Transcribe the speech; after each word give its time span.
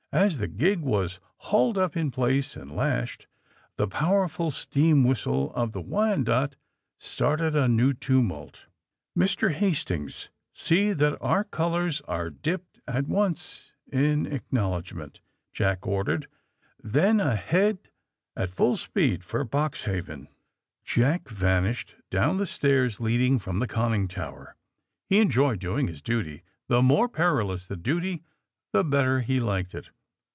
As 0.13 0.39
the 0.39 0.49
gig 0.49 0.81
was 0.81 1.21
hauled 1.37 1.77
up 1.77 1.95
in 1.95 2.11
place 2.11 2.57
and 2.57 2.75
lashed 2.75 3.27
the 3.77 3.87
powerful 3.87 4.51
steam 4.51 5.05
whistle 5.05 5.53
of 5.55 5.71
the 5.71 5.81
^^Wyanoke'^ 5.81 6.51
started 6.99 7.55
a 7.55 7.69
new 7.69 7.93
tumult. 7.93 8.65
Mr. 9.17 9.53
Hastings, 9.53 10.27
see 10.51 10.91
that 10.91 11.17
our 11.21 11.45
colors 11.45 12.01
are 12.09 12.29
dipped 12.29 12.81
AND 12.85 13.05
THE 13.07 13.07
SMUGGLEES 13.09 13.71
151 13.93 14.01
at 14.01 14.01
once 14.27 14.29
in 14.29 14.35
acknowledgment,'' 14.35 15.21
Jack 15.53 15.87
ordered, 15.87 16.27
T]ien 16.85 17.21
ahead 17.25 17.77
at 18.35 18.51
full 18.51 18.75
speed 18.75 19.23
for 19.23 19.45
Boxhaven." 19.45 20.27
Jack 20.83 21.29
vanished 21.29 21.95
down 22.09 22.35
the 22.35 22.45
stairs 22.45 22.99
leading 22.99 23.39
from 23.39 23.59
the 23.59 23.67
conning 23.67 24.09
tower. 24.09 24.57
He 25.05 25.21
enjoyed 25.21 25.59
doing 25.59 25.87
his 25.87 26.01
duty; 26.01 26.43
the 26.67 26.81
more 26.81 27.07
perilous 27.07 27.65
the 27.65 27.77
duty, 27.77 28.23
the 28.73 28.83
better 28.83 29.21
he 29.21 29.39
liked 29.39 29.73
it. 29.73 29.89